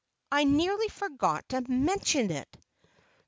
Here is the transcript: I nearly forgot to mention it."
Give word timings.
I 0.31 0.45
nearly 0.45 0.87
forgot 0.87 1.47
to 1.49 1.61
mention 1.69 2.31
it." 2.31 2.57